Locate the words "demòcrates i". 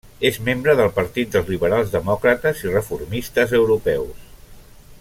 1.97-2.73